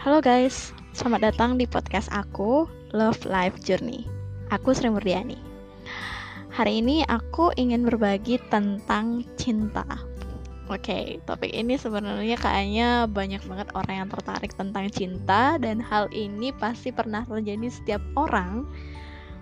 [0.00, 2.64] Halo guys, selamat datang di podcast aku,
[2.96, 4.08] Love Life Journey.
[4.48, 5.36] Aku Sri Murdiani.
[6.56, 9.84] Hari ini aku ingin berbagi tentang cinta.
[10.72, 16.08] Oke, okay, topik ini sebenarnya kayaknya banyak banget orang yang tertarik tentang cinta dan hal
[16.16, 18.64] ini pasti pernah terjadi setiap orang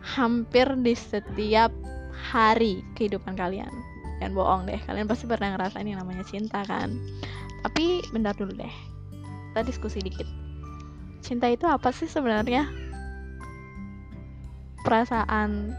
[0.02, 1.70] hampir di setiap
[2.10, 3.70] hari kehidupan kalian.
[4.18, 6.98] Dan bohong deh, kalian pasti pernah ngerasain yang namanya cinta kan.
[7.62, 8.74] Tapi bentar dulu deh,
[9.54, 10.47] kita diskusi dikit.
[11.28, 12.64] Cinta itu apa sih sebenarnya?
[14.80, 15.76] Perasaan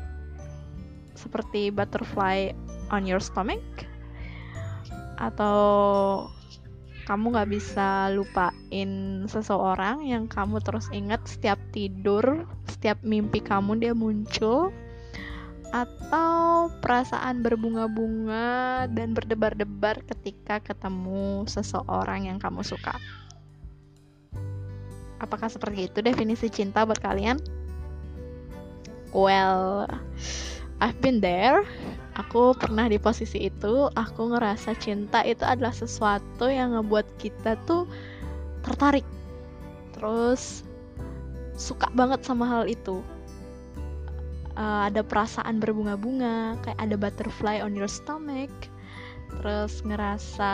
[1.17, 2.53] seperti butterfly
[2.93, 3.65] on your stomach?
[5.17, 5.57] Atau
[7.09, 13.97] kamu gak bisa lupain seseorang yang kamu terus ingat setiap tidur, setiap mimpi kamu dia
[13.97, 14.69] muncul?
[15.73, 22.93] Atau perasaan berbunga-bunga dan berdebar-debar ketika ketemu seseorang yang kamu suka?
[25.19, 27.39] Apakah seperti itu definisi cinta buat kalian?
[29.11, 29.87] Well,
[30.79, 31.67] I've been there.
[32.15, 33.91] Aku pernah di posisi itu.
[33.95, 37.87] Aku ngerasa cinta itu adalah sesuatu yang ngebuat kita tuh
[38.63, 39.07] tertarik.
[39.95, 40.63] Terus
[41.59, 43.03] suka banget sama hal itu.
[44.59, 48.51] Uh, ada perasaan berbunga-bunga, kayak ada butterfly on your stomach.
[49.39, 50.53] Terus ngerasa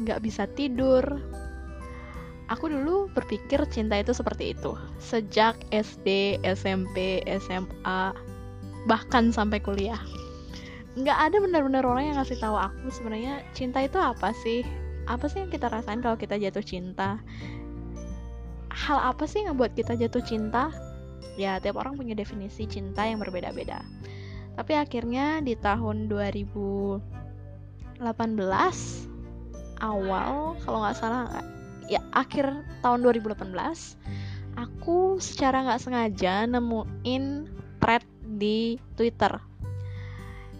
[0.00, 1.04] nggak bisa tidur,
[2.48, 8.12] aku dulu berpikir cinta itu seperti itu sejak SD, SMP, SMA,
[8.88, 10.00] bahkan sampai kuliah.
[10.96, 14.64] Nggak ada benar-benar orang yang ngasih tahu aku sebenarnya cinta itu apa sih?
[15.06, 17.20] Apa sih yang kita rasain kalau kita jatuh cinta?
[18.72, 20.72] Hal apa sih yang buat kita jatuh cinta?
[21.38, 23.78] Ya, tiap orang punya definisi cinta yang berbeda-beda.
[24.58, 28.02] Tapi akhirnya di tahun 2018
[29.78, 31.30] awal, kalau nggak salah
[31.88, 32.52] ya akhir
[32.84, 33.52] tahun 2018
[34.60, 37.48] aku secara nggak sengaja nemuin
[37.80, 38.04] thread
[38.38, 39.40] di Twitter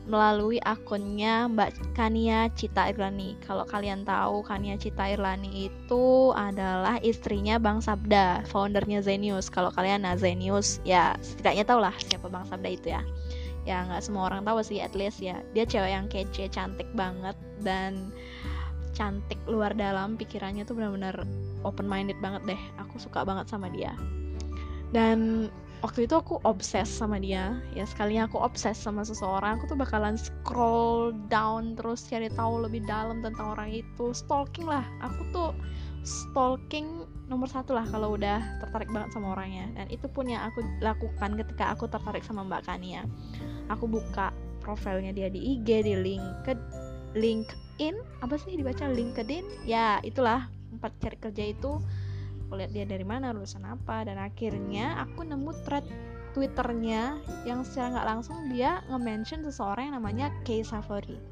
[0.08, 3.36] melalui akunnya Mbak Kania Cita Irlani.
[3.44, 9.52] Kalau kalian tahu Kania Cita Irlani itu adalah istrinya Bang Sabda, foundernya Zenius.
[9.52, 13.04] Kalau kalian nah Zenius, ya setidaknya tau lah siapa Bang Sabda itu ya.
[13.68, 15.44] Ya nggak semua orang tahu sih, at least ya.
[15.52, 18.08] Dia cewek yang kece, cantik banget dan
[18.98, 21.22] cantik luar dalam pikirannya tuh benar-benar
[21.62, 22.62] open minded banget deh.
[22.82, 23.94] Aku suka banget sama dia.
[24.90, 25.46] Dan
[25.86, 27.62] waktu itu aku obses sama dia.
[27.78, 32.82] Ya sekalinya aku obses sama seseorang aku tuh bakalan scroll down terus cari tahu lebih
[32.90, 34.10] dalam tentang orang itu.
[34.10, 34.82] Stalking lah.
[35.06, 35.50] Aku tuh
[36.02, 39.70] stalking nomor satu lah kalau udah tertarik banget sama orangnya.
[39.78, 43.06] Dan itu pun yang aku lakukan ketika aku tertarik sama Mbak Kania.
[43.70, 48.90] Aku buka profilnya dia di IG di LinkedIn LinkedIn apa sih dibaca?
[48.90, 49.46] LinkedIn?
[49.62, 51.78] Ya itulah tempat cari kerja itu.
[52.42, 55.86] Aku lihat dia dari mana lulusan apa dan akhirnya aku nemu thread
[56.34, 61.22] twitternya yang secara nggak langsung dia nge-mention seseorang yang namanya Kay Safari.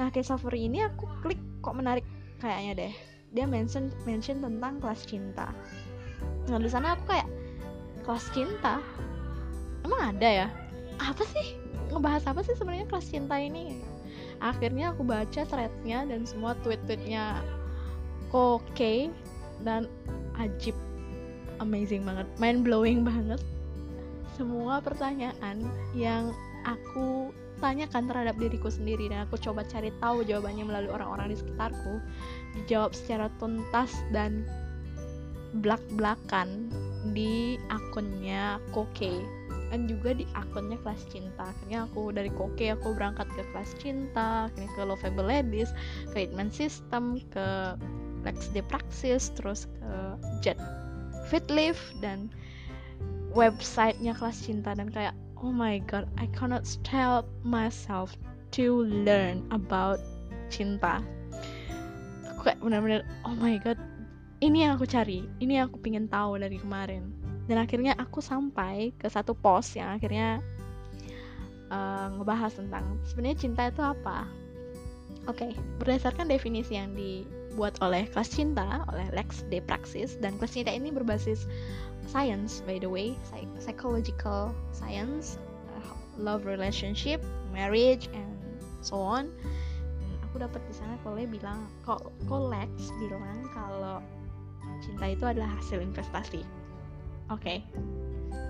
[0.00, 2.08] Nah Kay Safari ini aku klik kok menarik
[2.40, 2.94] kayaknya deh.
[3.36, 5.52] Dia mention mention tentang kelas cinta.
[6.48, 7.28] Nah di sana aku kayak
[8.08, 8.80] kelas cinta?
[9.84, 10.48] Emang ada ya?
[10.96, 11.52] Apa sih?
[11.92, 13.89] Ngebahas apa sih sebenarnya kelas cinta ini
[14.40, 17.44] akhirnya aku baca threadnya dan semua tweet-tweetnya
[18.32, 19.12] oke
[19.62, 19.86] dan
[20.40, 20.74] ajib.
[21.60, 22.24] Amazing banget.
[22.40, 23.40] Mind blowing banget.
[24.40, 25.60] Semua pertanyaan
[25.92, 26.32] yang
[26.64, 27.28] aku
[27.60, 32.00] tanyakan terhadap diriku sendiri dan aku coba cari tahu jawabannya melalui orang-orang di sekitarku
[32.56, 34.48] dijawab secara tuntas dan
[35.60, 36.72] belak-belakan
[37.12, 39.39] di akunnya Koke
[39.70, 41.54] dan juga di akunnya kelas cinta.
[41.54, 45.70] Akhirnya aku dari koke aku berangkat ke kelas cinta akhirnya ke lovable ladies
[46.10, 47.78] ke Hitman System ke
[48.26, 49.90] Lex de Praxis terus ke
[50.44, 50.58] Jet
[51.30, 52.28] Fit Live dan
[53.32, 54.74] websitenya kelas cinta.
[54.74, 58.18] Dan kayak oh my god I cannot stop myself
[58.58, 60.02] to learn about
[60.50, 60.98] cinta.
[62.34, 63.78] Aku kayak benar-benar oh my god
[64.42, 65.30] ini yang aku cari.
[65.38, 67.19] Ini yang aku pingin tahu dari kemarin
[67.50, 70.38] dan akhirnya aku sampai ke satu post yang akhirnya
[71.66, 74.22] uh, ngebahas tentang sebenarnya cinta itu apa.
[75.26, 75.52] Oke okay,
[75.82, 80.94] berdasarkan definisi yang dibuat oleh kelas cinta oleh Lex de Praxis dan kelas cinta ini
[80.94, 81.50] berbasis
[82.06, 83.18] science by the way
[83.58, 85.34] psychological science
[85.74, 87.18] uh, love relationship
[87.50, 88.30] marriage and
[88.78, 89.26] so on.
[90.30, 93.98] Aku dapat di sana kalau bilang kok Lex bilang kalau
[94.78, 96.46] cinta itu adalah hasil investasi
[97.30, 97.58] Oke, okay.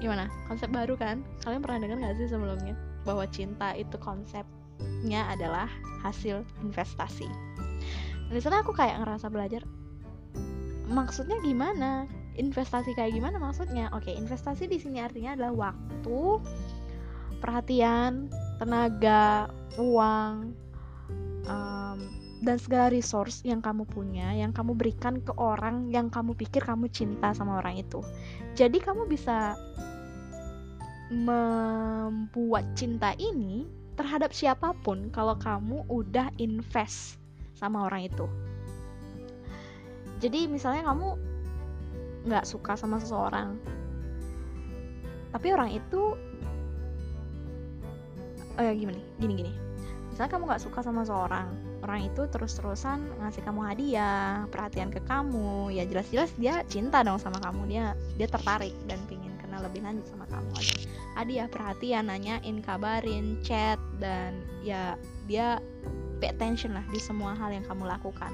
[0.00, 0.32] gimana?
[0.48, 1.20] Konsep baru kan?
[1.44, 2.72] Kalian pernah dengar gak sih sebelumnya
[3.04, 5.68] bahwa cinta itu konsepnya adalah
[6.00, 7.28] hasil investasi.
[8.32, 9.60] Di sana aku kayak ngerasa belajar,
[10.90, 16.22] maksudnya gimana investasi kayak gimana maksudnya oke investasi di sini artinya adalah waktu
[17.38, 20.54] perhatian tenaga uang
[21.46, 21.98] um,
[22.40, 26.88] dan segala resource yang kamu punya yang kamu berikan ke orang yang kamu pikir kamu
[26.88, 28.00] cinta sama orang itu.
[28.56, 29.56] Jadi kamu bisa
[31.10, 37.20] membuat cinta ini terhadap siapa pun kalau kamu udah invest
[37.52, 38.24] sama orang itu.
[40.20, 41.30] Jadi misalnya kamu
[42.28, 43.56] nggak suka sama seseorang
[45.30, 46.18] tapi orang itu
[48.58, 49.52] oh ya gimana gini gini
[50.10, 51.48] misalnya kamu nggak suka sama seseorang
[51.90, 55.74] orang itu terus-terusan ngasih kamu hadiah perhatian ke kamu.
[55.74, 57.66] Ya jelas-jelas dia cinta dong sama kamu.
[57.66, 60.54] Dia dia tertarik dan pingin kenal lebih lanjut sama kamu.
[61.18, 64.94] Hadiah perhatian nanyain kabarin chat dan ya
[65.26, 65.58] dia
[66.22, 68.30] pay attention lah di semua hal yang kamu lakukan.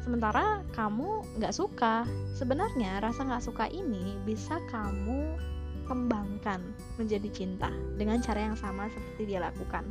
[0.00, 2.08] Sementara kamu nggak suka.
[2.32, 5.36] Sebenarnya rasa nggak suka ini bisa kamu
[5.84, 6.64] kembangkan
[6.96, 7.68] menjadi cinta
[8.00, 9.84] dengan cara yang sama seperti dia lakukan.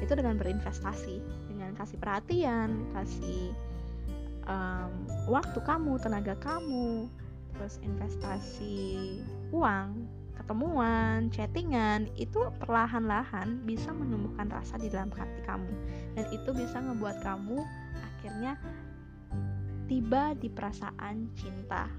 [0.00, 3.52] Itu dengan berinvestasi dengan kasih perhatian kasih
[4.48, 7.12] um, waktu kamu tenaga kamu
[7.52, 9.20] terus investasi
[9.52, 15.68] uang ketemuan, chattingan itu perlahan-lahan bisa menumbuhkan rasa di dalam hati kamu
[16.16, 17.60] dan itu bisa ngebuat kamu
[18.00, 18.56] akhirnya
[19.92, 21.92] tiba di perasaan cinta.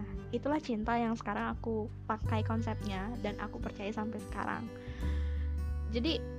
[0.00, 4.64] Nah, itulah cinta yang sekarang aku pakai konsepnya dan aku percaya sampai sekarang.
[5.92, 6.33] Jadi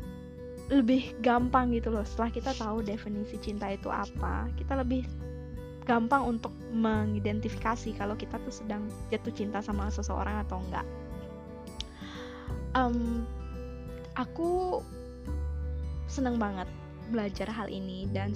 [0.65, 5.05] lebih gampang gitu loh setelah kita tahu definisi cinta itu apa, kita lebih
[5.85, 10.85] gampang untuk mengidentifikasi kalau kita tuh sedang jatuh cinta sama seseorang atau enggak.
[12.73, 13.23] Um,
[14.17, 14.81] aku
[16.09, 16.65] seneng banget
[17.13, 18.33] belajar hal ini dan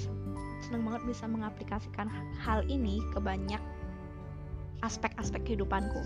[0.61, 2.05] senang banget bisa mengaplikasikan
[2.37, 3.61] hal ini ke banyak
[4.85, 5.99] aspek-aspek kehidupanku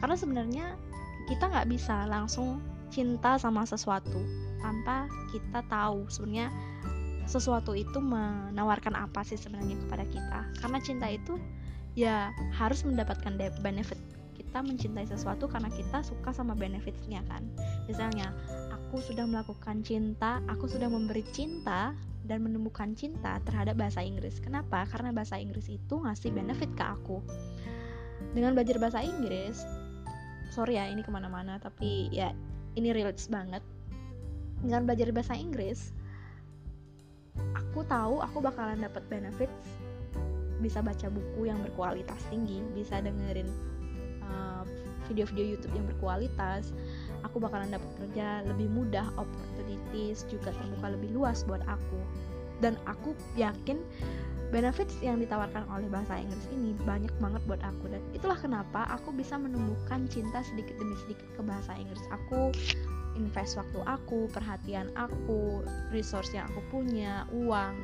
[0.00, 0.66] karena sebenarnya
[1.28, 4.20] kita nggak bisa langsung cinta sama sesuatu
[4.60, 6.50] tanpa kita tahu sebenarnya
[7.28, 11.36] sesuatu itu menawarkan apa sih sebenarnya kepada kita karena cinta itu
[11.92, 14.00] ya harus mendapatkan benefit
[14.32, 17.44] kita mencintai sesuatu karena kita suka sama benefitsnya kan
[17.84, 18.32] misalnya
[18.72, 21.92] aku sudah melakukan cinta aku sudah memberi cinta
[22.28, 24.36] dan menemukan cinta terhadap bahasa Inggris.
[24.38, 24.84] Kenapa?
[24.84, 27.24] Karena bahasa Inggris itu ngasih benefit ke aku.
[28.36, 29.64] Dengan belajar bahasa Inggris,
[30.52, 32.36] sorry ya ini ke mana-mana, tapi ya
[32.78, 33.60] ini relates banget.
[34.62, 35.90] Dengan belajar bahasa Inggris,
[37.54, 39.50] aku tahu aku bakalan dapat benefit
[40.58, 43.46] bisa baca buku yang berkualitas tinggi, bisa dengerin
[44.26, 44.66] uh,
[45.06, 46.74] video-video YouTube yang berkualitas,
[47.22, 51.98] aku bakalan dapat kerja lebih mudah opportunities juga terbuka lebih luas buat aku
[52.58, 53.78] dan aku yakin
[54.48, 59.12] benefits yang ditawarkan oleh bahasa Inggris ini banyak banget buat aku dan itulah kenapa aku
[59.12, 62.00] bisa menumbuhkan cinta sedikit demi sedikit ke bahasa Inggris.
[62.08, 62.52] Aku
[63.18, 65.60] invest waktu aku perhatian aku
[65.92, 67.74] resource yang aku punya uang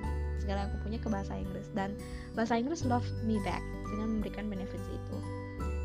[0.41, 1.69] segala yang aku punya ke bahasa Inggris.
[1.77, 1.93] Dan
[2.33, 3.61] bahasa Inggris love me back
[3.93, 5.17] dengan memberikan benefits itu.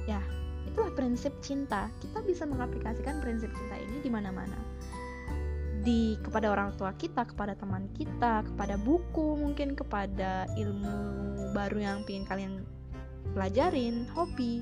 [0.08, 0.24] Ya
[0.64, 1.92] itulah prinsip cinta.
[2.00, 4.56] Kita bisa mengaplikasikan prinsip cinta ini di mana-mana
[5.90, 12.06] di kepada orang tua kita kepada teman kita kepada buku mungkin kepada ilmu baru yang
[12.06, 12.62] ingin kalian
[13.34, 14.62] pelajarin hobi.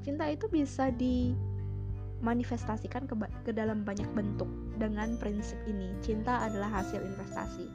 [0.00, 3.12] Cinta itu bisa dimanifestasikan ke,
[3.44, 4.48] ke dalam banyak bentuk
[4.80, 5.92] dengan prinsip ini.
[6.00, 7.68] Cinta adalah hasil investasi.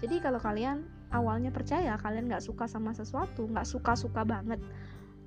[0.00, 4.62] Jadi kalau kalian awalnya percaya kalian nggak suka sama sesuatu nggak suka suka banget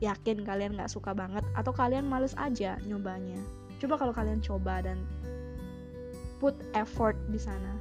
[0.02, 3.40] yakin kalian gak suka banget atau kalian males aja nyobanya.
[3.80, 5.00] Coba kalau kalian coba dan
[6.44, 7.80] put effort di sana.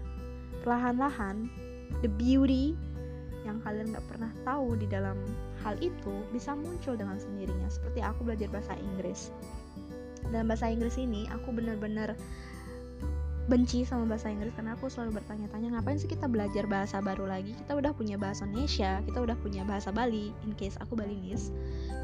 [0.63, 1.51] Perlahan-lahan
[2.07, 2.79] the beauty
[3.43, 5.19] yang kalian gak pernah tahu di dalam
[5.67, 7.67] hal itu bisa muncul dengan sendirinya.
[7.67, 9.35] Seperti aku belajar bahasa Inggris.
[10.31, 12.15] Dalam bahasa Inggris ini aku benar-benar
[13.51, 17.59] benci sama bahasa Inggris karena aku selalu bertanya-tanya ngapain sih kita belajar bahasa baru lagi?
[17.59, 20.31] Kita udah punya bahasa Indonesia kita udah punya bahasa Bali.
[20.47, 21.51] In case aku Balinese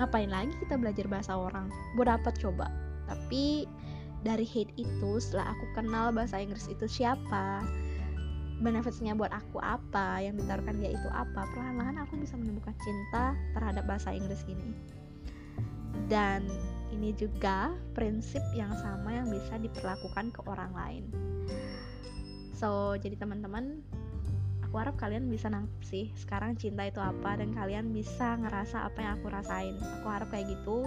[0.02, 1.70] ngapain lagi kita belajar bahasa orang?
[1.94, 2.66] Buat dapat coba.
[3.06, 3.70] Tapi
[4.26, 7.62] dari hate itu setelah aku kenal bahasa Inggris itu siapa
[8.58, 13.87] benefitsnya buat aku apa yang ditaruhkan dia itu apa perlahan-lahan aku bisa menemukan cinta terhadap
[13.87, 14.75] bahasa Inggris ini.
[16.10, 16.42] Dan
[16.90, 21.04] ini juga prinsip yang sama yang bisa diperlakukan ke orang lain.
[22.58, 23.78] So jadi teman-teman
[24.66, 28.98] aku harap kalian bisa nangkep sih sekarang cinta itu apa dan kalian bisa ngerasa apa
[28.98, 29.78] yang aku rasain.
[30.02, 30.82] Aku harap kayak gitu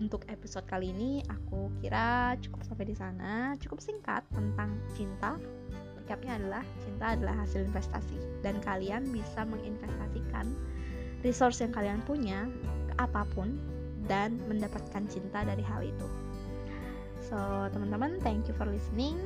[0.00, 5.40] untuk episode kali ini aku kira cukup sampai di sana cukup singkat tentang cinta
[5.96, 10.54] recapnya adalah cinta adalah hasil investasi dan kalian bisa menginvestasikan
[11.26, 12.46] resource yang kalian punya
[12.86, 13.58] ke apa pun
[14.06, 16.06] dan mendapatkan cinta dari hal itu.
[17.26, 19.18] So, teman-teman, thank you for listening.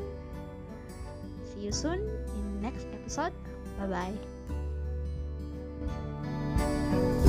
[1.52, 2.00] See you soon
[2.32, 3.36] in next episode.
[3.76, 4.16] Bye